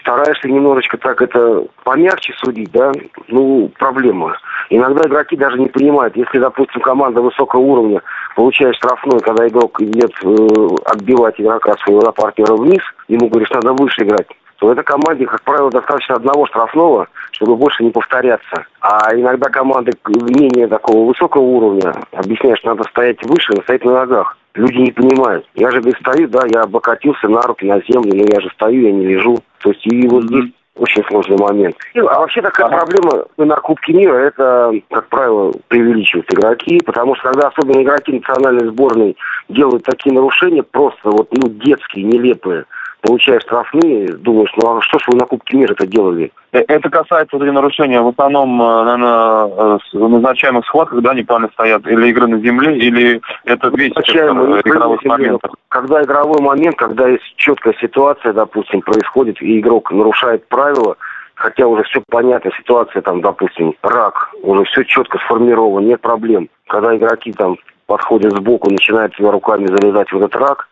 стараешься 0.01 0.49
немножечко 0.49 0.97
так 0.99 1.21
это 1.23 1.65
помягче 1.85 2.33
судить, 2.39 2.71
да, 2.73 2.93
ну, 3.29 3.71
проблема. 3.79 4.37
Иногда 4.71 5.09
игроки 5.09 5.37
даже 5.37 5.59
не 5.59 5.67
понимают, 5.67 6.17
если, 6.17 6.39
допустим, 6.39 6.81
команда 6.81 7.21
высокого 7.21 7.61
уровня 7.61 8.03
получает 8.37 8.77
штрафной, 8.77 9.21
когда 9.21 9.47
игрок 9.49 9.81
идет 9.81 10.13
э, 10.23 10.69
отбивать 10.87 11.41
игрока 11.41 11.75
своего 11.85 12.13
партнера 12.13 12.55
вниз, 12.55 12.83
ему 13.09 13.29
говоришь, 13.29 13.51
надо 13.51 13.73
выше 13.73 14.03
играть, 14.03 14.29
то 14.61 14.71
этой 14.71 14.85
команде, 14.85 15.27
как 15.27 15.41
правило, 15.43 15.71
достаточно 15.71 16.17
одного 16.17 16.47
штрафного, 16.47 17.09
чтобы 17.33 17.57
больше 17.57 17.83
не 17.83 17.91
повторяться. 17.91 18.67
А 18.81 19.15
иногда 19.15 19.49
команды 19.49 19.93
менее 20.07 20.69
такого 20.69 21.09
высокого 21.09 21.43
уровня 21.43 21.95
объясняешь, 22.13 22.63
надо 22.63 22.85
стоять 22.85 23.23
выше, 23.25 23.55
стоять 23.63 23.85
на 23.85 23.93
ногах. 23.93 24.37
Люди 24.55 24.79
не 24.79 24.91
понимают. 24.91 25.47
Я 25.55 25.71
же 25.71 25.81
говорю, 25.81 25.97
стою, 26.01 26.29
да, 26.29 26.43
я 26.53 26.63
облокотился 26.63 27.29
на 27.29 27.43
руки, 27.43 27.65
на 27.65 27.81
землю, 27.89 28.13
но 28.15 28.25
я 28.33 28.41
же 28.41 28.51
стою, 28.51 28.83
я 28.83 28.93
не 28.93 29.07
лежу. 29.07 29.39
То 29.61 29.71
есть 29.71 29.87
и 29.87 30.09
вот 30.09 30.25
здесь 30.25 30.53
очень 30.77 31.05
сложный 31.05 31.37
момент. 31.37 31.77
А 31.95 32.21
вообще 32.21 32.41
такая 32.41 32.67
ага. 32.67 32.79
проблема 32.79 33.27
на 33.37 33.57
Кубке 33.57 33.93
мира, 33.93 34.15
это, 34.15 34.73
как 34.91 35.09
правило, 35.09 35.53
преувеличивают 35.69 36.33
игроки, 36.33 36.81
потому 36.85 37.15
что 37.17 37.31
когда 37.31 37.49
особенно 37.49 37.83
игроки 37.83 38.13
национальной 38.13 38.69
сборной 38.69 39.17
делают 39.49 39.85
такие 39.85 40.15
нарушения, 40.15 40.63
просто 40.63 41.11
вот, 41.11 41.29
ну, 41.33 41.49
детские, 41.49 42.05
нелепые, 42.05 42.65
получаешь 43.01 43.43
штрафные, 43.43 44.09
думаешь, 44.09 44.53
ну 44.57 44.77
а 44.79 44.83
что 44.83 44.99
ж 44.99 45.03
вы 45.09 45.19
на 45.19 45.27
Кубке 45.27 45.57
мира 45.57 45.73
это 45.73 45.87
делали? 45.87 46.33
Э, 46.53 46.61
это 46.69 46.89
касается 46.91 47.37
вот 47.37 47.45
нарушения 47.45 48.01
в 48.01 48.09
основном, 48.09 48.61
э, 48.61 48.85
наверное, 48.85 49.79
э, 49.93 49.99
назначаемых 49.99 50.67
схватках, 50.67 51.01
да, 51.03 51.15
неправильно 51.15 51.51
стоят, 51.53 51.87
или 51.87 52.09
игры 52.09 52.27
на 52.27 52.39
земле, 52.41 52.77
или 52.79 53.21
это 53.45 53.69
весь 53.69 53.93
игровых 53.93 55.05
моментов? 55.05 55.53
Когда 55.69 56.03
игровой 56.03 56.41
момент, 56.41 56.77
когда 56.77 57.09
есть 57.09 57.25
четкая 57.37 57.75
ситуация, 57.81 58.33
допустим, 58.33 58.81
происходит, 58.83 59.41
и 59.43 59.61
игрок 59.61 59.91
нарушает 59.93 60.47
правила, 60.49 60.97
хотя 61.35 61.67
уже 61.67 61.85
все 61.85 62.03
понятно, 62.09 62.51
ситуация 62.59 63.03
там, 63.03 63.21
допустим, 63.21 63.75
рак, 63.83 64.31
уже 64.43 64.65
все 64.65 64.85
четко 64.85 65.19
сформировано, 65.19 65.87
нет 65.87 66.01
проблем. 66.01 66.49
Когда 66.67 66.97
игроки 66.97 67.33
там 67.33 67.57
подходят 67.87 68.33
сбоку, 68.37 68.71
начинают 68.71 69.15
себя 69.15 69.33
руками 69.33 69.67
залезать 69.67 70.13
в 70.13 70.17
этот 70.17 70.37
рак, 70.37 70.69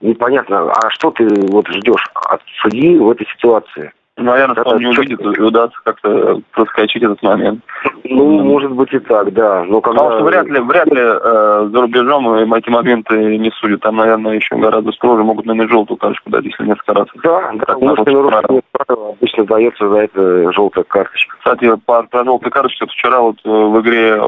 непонятно, 0.00 0.70
а 0.70 0.90
что 0.90 1.10
ты 1.10 1.26
вот 1.48 1.68
ждешь 1.68 2.06
от 2.14 2.42
судьи 2.60 2.96
в 2.98 3.10
этой 3.10 3.26
ситуации? 3.26 3.92
Наверное, 4.16 4.54
что 4.62 4.74
он 4.74 4.78
не 4.78 4.86
увидит, 4.86 5.20
и 5.20 5.40
удастся 5.40 5.76
как-то 5.82 6.40
проскочить 6.52 7.02
этот 7.02 7.20
момент. 7.22 7.64
Ну, 8.04 8.38
mm. 8.38 8.44
может 8.44 8.70
быть 8.70 8.92
и 8.92 9.00
так, 9.00 9.32
да. 9.32 9.64
Но 9.64 9.80
когда... 9.80 10.04
Потому 10.04 10.18
что 10.18 10.24
вряд 10.26 10.46
ли, 10.46 10.60
вряд 10.60 10.86
ли 10.86 11.00
э, 11.00 11.68
за 11.72 11.80
рубежом 11.80 12.32
эти 12.54 12.70
моменты 12.70 13.38
не 13.38 13.50
судят. 13.60 13.80
Там, 13.80 13.96
наверное, 13.96 14.34
еще 14.34 14.54
гораздо 14.56 14.92
строже 14.92 15.24
могут 15.24 15.46
наиметь 15.46 15.70
желтую 15.70 15.98
карточку 15.98 16.30
дать, 16.30 16.44
если 16.44 16.64
несколько 16.64 16.94
раз. 16.94 17.08
Да, 17.24 17.52
да, 17.54 17.74
потому 17.74 17.96
что 17.96 18.28
правила 18.28 19.10
обычно 19.10 19.44
дается 19.46 19.88
за 19.88 19.96
это 19.96 20.52
желтая 20.52 20.84
карточка. 20.84 21.36
Кстати, 21.38 21.72
по, 21.84 22.04
про 22.04 22.24
желтую 22.24 22.52
карточку, 22.52 22.86
вчера 22.86 23.20
вот 23.20 23.36
э, 23.44 23.48
в 23.48 23.80
игре 23.80 24.20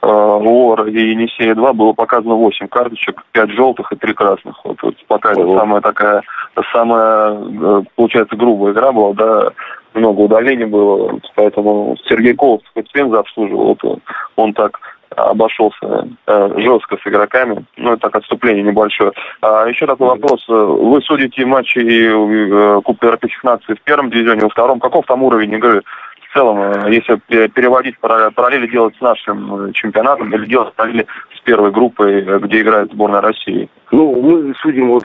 ОР 0.00 0.86
э, 0.86 0.90
и 0.90 1.10
Енисея 1.10 1.54
2 1.54 1.72
было 1.72 1.92
показано 1.92 2.34
8 2.34 2.68
карточек, 2.68 3.22
5 3.32 3.50
желтых 3.50 3.92
и 3.92 3.96
3 3.96 4.14
красных. 4.14 4.64
Вот, 4.64 4.78
вот 4.82 4.94
пока 5.06 5.32
это 5.32 5.42
самая 5.42 5.80
такая, 5.80 6.22
самая, 6.72 7.32
э, 7.32 7.82
получается, 7.96 8.36
грубая 8.36 8.72
игра 8.72 8.92
была, 8.92 9.12
да, 9.14 9.50
много 9.94 10.20
удалений 10.20 10.66
было, 10.66 11.18
поэтому 11.34 11.96
Сергей 12.08 12.34
Колов 12.34 12.62
хоть 12.74 12.90
Пенза 12.92 13.20
обслуживал, 13.20 13.66
вот 13.68 13.84
он, 13.84 14.00
он 14.36 14.52
так 14.52 14.78
обошелся 15.16 16.06
э, 16.26 16.50
жестко 16.58 16.96
с 16.96 17.06
игроками. 17.06 17.64
Ну, 17.76 17.92
это 17.92 18.02
так 18.02 18.16
отступление 18.16 18.62
небольшое. 18.62 19.12
А 19.40 19.66
еще 19.66 19.86
такой 19.86 20.08
вопрос. 20.08 20.44
Вы 20.48 21.00
судите 21.02 21.44
матчи 21.44 21.78
э, 21.78 22.80
Кубка 22.82 23.06
Европейских 23.06 23.42
наций 23.42 23.74
в 23.74 23.82
первом 23.82 24.10
дивизионе, 24.10 24.42
во 24.42 24.50
втором. 24.50 24.80
Каков 24.80 25.06
там 25.06 25.22
уровень 25.22 25.54
игры 25.54 25.82
в 26.28 26.34
целом, 26.34 26.60
э, 26.60 26.92
если 26.92 27.16
переводить 27.48 27.98
параллели 27.98 28.66
делать 28.68 28.94
с 28.96 29.00
нашим 29.00 29.68
э, 29.68 29.72
чемпионатом 29.72 30.32
или 30.34 30.46
делать 30.46 30.74
параллели 30.74 31.06
первой 31.48 31.70
группой, 31.70 32.22
э, 32.22 32.38
где 32.40 32.60
играет 32.60 32.92
сборная 32.92 33.22
России? 33.22 33.68
Ну, 33.90 34.20
мы 34.20 34.54
судим 34.60 34.88
вот 34.88 35.04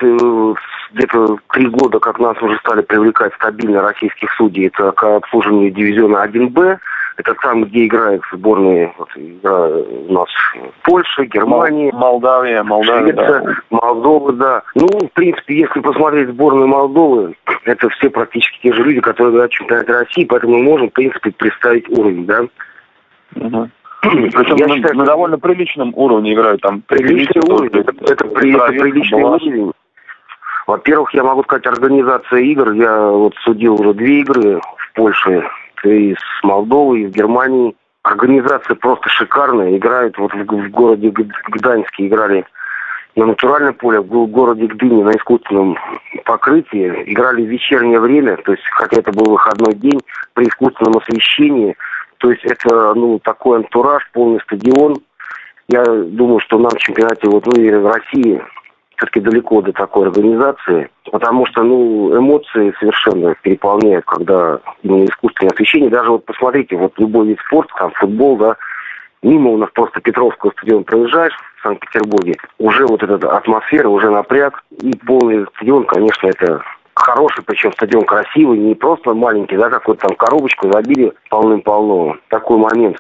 где-то 0.92 1.38
три 1.54 1.68
года, 1.68 2.00
как 2.00 2.20
нас 2.20 2.36
уже 2.42 2.58
стали 2.58 2.82
привлекать 2.82 3.34
стабильно 3.36 3.82
российских 3.82 4.30
судей, 4.34 4.68
это 4.68 4.92
к 4.92 5.04
обслуживанию 5.04 5.72
дивизиона 5.72 6.26
1Б. 6.26 6.78
Это 7.16 7.36
там, 7.44 7.66
где 7.66 7.86
играют 7.86 8.24
сборные 8.34 8.92
вот, 8.98 9.08
игра 9.16 9.68
у 9.68 10.12
нас 10.12 10.28
Польша, 10.82 11.26
Германия, 11.26 11.92
Молдавия, 11.94 12.64
Молдавия, 12.64 13.14
Швеция, 13.14 13.42
да. 13.42 13.54
Молдова, 13.70 14.34
да. 14.34 14.64
Ну, 14.74 14.88
в 14.88 15.12
принципе, 15.14 15.60
если 15.60 15.80
посмотреть 15.80 16.30
сборную 16.30 16.68
Молдовы, 16.68 17.36
это 17.66 17.88
все 17.90 18.10
практически 18.10 18.64
те 18.64 18.74
же 18.74 18.84
люди, 18.84 19.00
которые 19.00 19.32
играют 19.32 19.52
в 19.52 19.56
чемпионате 19.56 19.94
России, 19.94 20.26
поэтому 20.26 20.58
мы 20.58 20.64
можем, 20.64 20.90
в 20.90 20.94
принципе, 20.94 21.32
представить 21.32 21.88
уровень, 21.88 22.26
да. 22.26 22.48
Угу. 23.36 23.70
Причем 24.04 24.56
Я 24.58 24.68
на, 24.68 24.76
считаю, 24.76 24.98
на 24.98 25.06
довольно 25.06 25.38
приличном 25.38 25.94
уровне 25.96 26.34
играют 26.34 26.62
там. 26.62 26.82
Приличный 26.82 27.42
уровень, 27.48 27.80
это, 27.80 27.92
это, 27.92 28.14
это 28.14 28.26
приличный 28.26 29.24
уровень. 29.24 29.72
Во-первых, 30.68 31.14
я 31.14 31.24
могу 31.24 31.44
сказать, 31.44 31.66
организация 31.68 32.40
игр. 32.40 32.72
Я 32.72 33.00
вот 33.02 33.34
судил 33.44 33.80
уже 33.80 33.94
две 33.94 34.22
игры 34.22 34.60
в 34.60 34.94
Польше 34.94 35.44
и 35.84 36.16
с 36.16 36.44
Молдовой, 36.44 37.02
и 37.02 37.08
с 37.08 37.12
Германией. 37.12 37.76
Организация 38.04 38.76
просто 38.76 39.08
шикарная. 39.10 39.78
Играют 39.78 40.18
вот 40.18 40.34
в, 40.34 40.38
в 40.38 40.70
городе 40.72 41.14
Гданьске 41.50 42.08
играли 42.08 42.46
на 43.16 43.28
натуральном 43.28 43.74
поле, 43.76 44.02
в 44.02 44.28
городе 44.28 44.68
Гдыне 44.68 45.04
на 45.04 45.12
искусственном 45.12 45.78
покрытии. 46.26 47.04
Играли 47.06 47.46
в 47.46 47.50
вечернее 47.50 48.00
время, 48.00 48.38
то 48.38 48.52
есть, 48.52 48.64
хотя 48.72 49.00
это 49.00 49.12
был 49.14 49.32
выходной 49.32 49.76
день, 49.76 50.00
при 50.34 50.48
искусственном 50.48 50.98
освещении. 50.98 51.76
То 52.24 52.32
есть 52.32 52.46
это, 52.46 52.94
ну, 52.94 53.20
такой 53.20 53.58
антураж, 53.58 54.10
полный 54.14 54.40
стадион. 54.40 54.96
Я 55.68 55.84
думаю, 55.84 56.40
что 56.40 56.58
нам 56.58 56.70
в 56.70 56.78
чемпионате 56.78 57.28
вот, 57.28 57.46
ну, 57.46 57.62
и 57.62 57.70
в 57.70 57.86
России 57.86 58.42
все-таки 58.96 59.20
далеко 59.20 59.62
до 59.62 59.74
такой 59.74 60.08
организации, 60.08 60.90
потому 61.12 61.46
что, 61.48 61.64
ну, 61.64 62.18
эмоции 62.18 62.74
совершенно 62.80 63.36
переполняют, 63.42 64.06
когда 64.06 64.62
именно 64.84 65.04
искусственное 65.04 65.52
освещение. 65.52 65.90
Даже 65.90 66.12
вот 66.12 66.24
посмотрите, 66.24 66.78
вот 66.78 66.94
любой 66.98 67.28
вид 67.28 67.40
спорта, 67.46 67.74
там, 67.78 67.92
футбол, 67.92 68.38
да, 68.38 68.56
мимо 69.22 69.50
у 69.50 69.58
нас 69.58 69.70
просто 69.74 70.00
Петровского 70.00 70.52
стадиона 70.52 70.84
проезжаешь 70.84 71.38
в 71.58 71.64
Санкт-Петербурге, 71.64 72.36
уже 72.58 72.88
вот 72.88 73.04
эта 73.04 73.36
атмосфера, 73.36 73.90
уже 73.90 74.10
напряг, 74.10 74.64
и 74.82 74.96
полный 75.06 75.46
стадион, 75.56 75.84
конечно, 75.84 76.28
это 76.28 76.62
хороший, 76.96 77.44
причем 77.44 77.74
стадион 77.74 78.06
красивый, 78.06 78.58
не 78.58 78.76
просто 78.76 79.14
маленький, 79.14 79.58
да, 79.58 79.70
какой-то 79.70 80.08
там 80.08 80.16
коробочку 80.16 80.72
забили 80.72 81.14
полным-полно. 81.30 82.18
Такой 82.30 82.58
момент. 82.58 82.98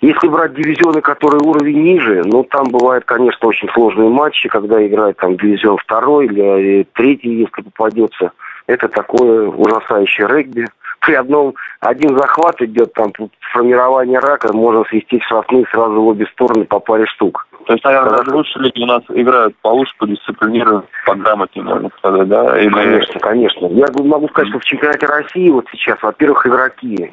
Если 0.00 0.28
брать 0.28 0.54
дивизионы, 0.54 1.00
которые 1.00 1.40
уровень 1.42 1.82
ниже, 1.82 2.22
ну, 2.24 2.44
там 2.44 2.64
бывают, 2.64 3.04
конечно, 3.04 3.48
очень 3.48 3.68
сложные 3.70 4.10
матчи, 4.10 4.48
когда 4.48 4.86
играет 4.86 5.16
там 5.16 5.36
дивизион 5.36 5.78
второй 5.78 6.26
или 6.26 6.86
третий, 6.92 7.40
если 7.40 7.62
попадется. 7.62 8.32
Это 8.66 8.88
такое 8.88 9.48
ужасающее 9.48 10.26
регби. 10.26 10.66
При 11.00 11.14
одном, 11.14 11.54
один 11.80 12.18
захват 12.18 12.60
идет, 12.62 12.92
там, 12.94 13.12
формирование 13.52 14.18
рака, 14.18 14.52
можно 14.54 14.84
свести 14.84 15.18
в 15.18 15.24
штрафные 15.24 15.64
сразу 15.70 16.00
в 16.00 16.06
обе 16.06 16.26
стороны 16.26 16.64
по 16.64 16.80
паре 16.80 17.06
штук. 17.06 17.46
То 17.66 17.72
есть, 17.72 17.84
наверное, 17.84 18.18
даже 18.18 18.30
лучше 18.30 18.58
лиги 18.58 18.82
у 18.82 18.86
нас 18.86 19.02
играют 19.08 19.56
получше, 19.62 19.94
подисциплинированно, 19.98 20.84
пограмотнее, 21.06 21.64
можно 21.64 21.90
сказать, 21.98 22.28
да? 22.28 22.60
Или... 22.60 22.70
Конечно, 22.70 23.20
конечно. 23.20 23.66
Я 23.66 23.86
могу 24.04 24.28
сказать, 24.28 24.50
что 24.50 24.58
в 24.58 24.64
чемпионате 24.64 25.06
России 25.06 25.50
вот 25.50 25.66
сейчас, 25.72 26.02
во-первых, 26.02 26.46
игроки 26.46 27.12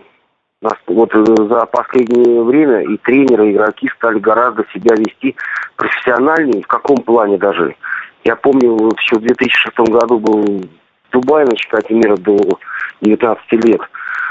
вот 0.87 1.15
э, 1.15 1.23
за 1.25 1.65
последнее 1.65 2.43
время 2.43 2.81
и 2.81 2.97
тренеры, 2.97 3.49
и 3.49 3.51
игроки 3.53 3.89
стали 3.95 4.19
гораздо 4.19 4.65
себя 4.73 4.95
вести 4.95 5.35
профессиональнее. 5.75 6.63
В 6.63 6.67
каком 6.67 6.97
плане 6.97 7.37
даже? 7.37 7.75
Я 8.23 8.35
помню, 8.35 8.75
еще 8.99 9.15
в 9.15 9.21
2006 9.21 9.77
году 9.89 10.19
был 10.19 10.43
в 10.43 11.11
Дубае 11.11 11.45
на 11.45 11.55
чемпионате 11.55 11.93
мира 11.95 12.17
до 12.17 12.37
19 13.01 13.51
лет. 13.65 13.81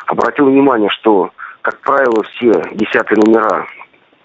Обратил 0.07 0.47
внимание, 0.47 0.89
что, 0.91 1.31
как 1.63 1.81
правило, 1.81 2.23
все 2.25 2.53
десятые 2.75 3.19
номера 3.25 3.67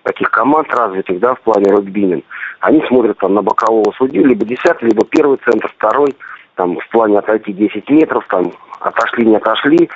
таких 0.05 0.31
команд 0.31 0.73
развитых, 0.73 1.19
да, 1.19 1.35
в 1.35 1.41
плане 1.41 1.65
регбинин, 1.71 2.23
они 2.61 2.81
смотрят 2.87 3.17
там 3.17 3.33
на 3.33 3.41
бокового 3.41 3.91
судью, 3.97 4.25
либо 4.25 4.45
десятый, 4.45 4.89
либо 4.89 5.05
первый 5.05 5.37
центр, 5.43 5.71
второй, 5.75 6.15
там 6.55 6.77
в 6.79 6.89
плане 6.89 7.19
отойти 7.19 7.51
10 7.51 7.89
метров, 7.89 8.25
там 8.29 8.53
отошли, 8.79 9.25
не 9.25 9.35
отошли, 9.35 9.89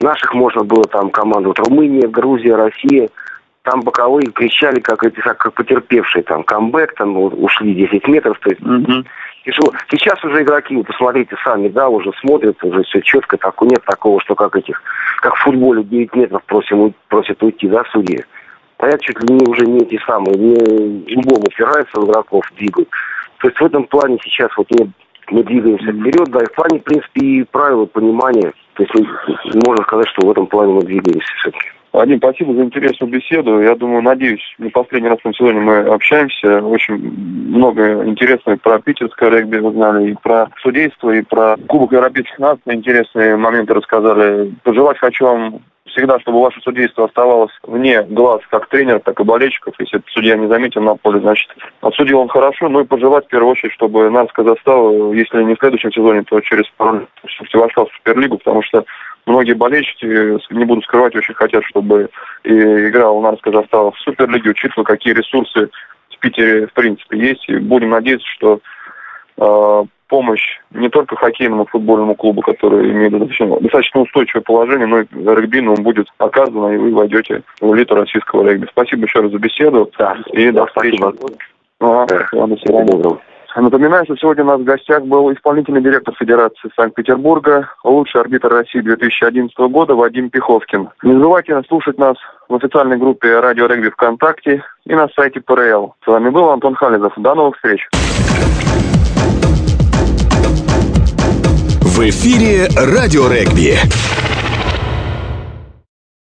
Наших 0.00 0.34
можно 0.34 0.62
было 0.62 0.84
там 0.84 1.10
командовать 1.10 1.58
Румыния, 1.58 2.06
Грузия, 2.06 2.54
Россия. 2.54 3.08
Там 3.62 3.80
боковые 3.80 4.30
кричали, 4.30 4.78
как 4.78 5.02
эти, 5.02 5.16
как 5.16 5.52
потерпевшие, 5.54 6.22
там, 6.22 6.44
камбэк, 6.44 6.94
там, 6.94 7.16
ушли 7.16 7.74
10 7.74 8.06
метров, 8.06 8.38
то 8.38 8.50
есть 8.50 8.62
угу. 8.62 9.04
тяжело. 9.44 9.72
Сейчас 9.90 10.22
уже 10.22 10.42
игроки, 10.42 10.76
вы 10.76 10.84
посмотрите 10.84 11.34
сами, 11.42 11.68
да, 11.68 11.88
уже 11.88 12.12
смотрят, 12.20 12.62
уже 12.62 12.84
все 12.84 13.00
четко, 13.00 13.36
так, 13.38 13.60
нет 13.62 13.82
такого, 13.84 14.20
что 14.20 14.36
как 14.36 14.54
этих, 14.54 14.80
как 15.16 15.34
в 15.34 15.40
футболе 15.40 15.82
9 15.82 16.14
метров 16.14 16.44
просим, 16.44 16.94
просят 17.08 17.42
уйти, 17.42 17.66
да, 17.66 17.82
судьи. 17.90 18.24
А 18.78 18.88
я 18.88 18.98
чуть 18.98 19.20
ли 19.22 19.34
не 19.34 19.46
уже 19.50 19.66
не 19.66 19.78
эти 19.78 19.98
самые, 20.06 20.36
не 20.36 20.54
любому 21.06 21.44
упираются 21.46 22.00
в 22.00 22.04
игроков, 22.08 22.44
двигают. 22.56 22.88
То 23.38 23.48
есть 23.48 23.60
в 23.60 23.64
этом 23.64 23.84
плане 23.84 24.18
сейчас 24.22 24.50
вот 24.56 24.70
не 24.70 24.90
мы 25.30 25.42
двигаемся 25.42 25.92
вперед, 25.92 26.28
да, 26.28 26.40
и 26.40 26.46
в 26.46 26.52
плане, 26.52 26.78
в 26.78 26.84
принципе, 26.84 27.20
и 27.20 27.44
правила 27.44 27.86
понимания. 27.86 28.52
То 28.74 28.84
есть 28.84 28.94
можно 29.66 29.82
сказать, 29.84 30.08
что 30.08 30.26
в 30.26 30.30
этом 30.30 30.46
плане 30.46 30.74
мы 30.74 30.82
двигаемся 30.82 31.32
все-таки. 31.40 31.66
Вадим, 31.92 32.18
спасибо 32.18 32.54
за 32.54 32.62
интересную 32.62 33.10
беседу. 33.10 33.60
Я 33.62 33.74
думаю, 33.74 34.02
надеюсь, 34.02 34.42
не 34.58 34.68
последний 34.68 35.08
раз 35.08 35.18
этом 35.18 35.32
сезоне 35.32 35.60
мы 35.60 35.78
общаемся. 35.78 36.60
Очень 36.62 36.96
много 36.98 38.04
интересного 38.06 38.56
про 38.56 38.78
питерское 38.80 39.30
регби 39.30 39.58
узнали, 39.58 40.10
и 40.10 40.16
про 40.22 40.48
судейство, 40.60 41.10
и 41.10 41.22
про 41.22 41.56
Кубок 41.66 41.92
Европейских 41.92 42.38
наций 42.38 42.74
интересные 42.74 43.36
моменты 43.36 43.72
рассказали. 43.72 44.52
Пожелать 44.62 44.98
хочу 44.98 45.24
вам 45.24 45.60
всегда, 45.96 46.20
чтобы 46.20 46.42
ваше 46.42 46.60
судейство 46.60 47.06
оставалось 47.06 47.52
вне 47.62 48.02
глаз 48.02 48.40
как 48.50 48.68
тренера, 48.68 48.98
так 48.98 49.18
и 49.18 49.24
болельщиков. 49.24 49.74
Если 49.78 50.02
судья 50.08 50.36
не 50.36 50.46
заметил 50.46 50.82
на 50.82 50.94
поле, 50.94 51.20
значит, 51.20 51.48
отсудил 51.80 52.20
он 52.20 52.28
хорошо. 52.28 52.68
Ну 52.68 52.80
и 52.80 52.84
пожелать 52.84 53.24
в 53.24 53.28
первую 53.28 53.52
очередь, 53.52 53.72
чтобы 53.72 54.10
нас 54.10 54.28
Казахстан, 54.32 55.12
если 55.12 55.42
не 55.42 55.54
в 55.54 55.58
следующем 55.58 55.92
сезоне, 55.92 56.22
то 56.22 56.40
через 56.40 56.64
пару 56.76 57.00
лет 57.00 57.08
вошла 57.54 57.86
в 57.86 57.92
Суперлигу, 57.96 58.38
потому 58.38 58.62
что 58.62 58.84
многие 59.24 59.54
болельщики, 59.54 60.06
не 60.52 60.64
буду 60.64 60.82
скрывать, 60.82 61.16
очень 61.16 61.34
хотят, 61.34 61.64
чтобы 61.64 62.10
и 62.44 62.52
игра 62.52 63.10
у 63.10 63.22
нас 63.22 63.40
Казахстана 63.40 63.90
в 63.90 63.98
Суперлиге, 64.00 64.50
учитывая, 64.50 64.84
какие 64.84 65.14
ресурсы 65.14 65.70
в 66.10 66.18
Питере, 66.18 66.66
в 66.66 66.72
принципе, 66.74 67.18
есть. 67.18 67.48
И 67.48 67.56
будем 67.56 67.90
надеяться, 67.90 68.26
что 68.36 68.60
помощь 70.08 70.60
не 70.72 70.88
только 70.88 71.16
хоккейному 71.16 71.66
футбольному 71.66 72.14
клубу, 72.14 72.42
который 72.42 72.90
имеет 72.90 73.12
достаточно, 73.12 73.60
достаточно 73.60 74.00
устойчивое 74.02 74.42
положение, 74.42 74.86
но 74.86 75.00
и 75.00 75.06
регбину 75.36 75.74
он 75.74 75.82
будет 75.82 76.06
оказано, 76.18 76.68
и 76.68 76.76
вы 76.76 76.92
войдете 76.92 77.42
в 77.60 77.74
элиту 77.74 77.94
российского 77.94 78.48
регби. 78.48 78.68
Спасибо 78.70 79.06
еще 79.06 79.20
раз 79.20 79.32
за 79.32 79.38
беседу. 79.38 79.90
Да, 79.98 80.16
и 80.32 80.50
до 80.50 80.66
встречи. 80.66 81.02
Ага, 81.80 82.28
да. 82.32 82.46
до 82.46 82.56
свидания. 82.56 83.18
Напоминаю, 83.56 84.04
что 84.04 84.16
сегодня 84.16 84.44
у 84.44 84.48
нас 84.48 84.60
в 84.60 84.64
гостях 84.64 85.02
был 85.04 85.32
исполнительный 85.32 85.80
директор 85.80 86.14
Федерации 86.18 86.70
Санкт-Петербурга, 86.76 87.70
лучший 87.84 88.20
арбитр 88.20 88.48
России 88.48 88.80
2011 88.80 89.56
года 89.70 89.94
Вадим 89.94 90.28
Пиховкин. 90.28 90.90
Не 91.02 91.12
забывайте 91.14 91.58
слушать 91.66 91.96
нас 91.96 92.16
в 92.50 92.54
официальной 92.54 92.98
группе 92.98 93.40
Радио 93.40 93.66
Регби 93.66 93.88
ВКонтакте 93.88 94.62
и 94.84 94.94
на 94.94 95.08
сайте 95.16 95.40
ПРЛ. 95.40 95.94
С 96.04 96.06
вами 96.06 96.28
был 96.28 96.50
Антон 96.50 96.74
Хализов. 96.74 97.14
До 97.16 97.34
новых 97.34 97.56
встреч. 97.56 97.88
В 101.96 102.10
эфире 102.10 102.68
Радио 102.74 103.26
Регби. 103.26 103.78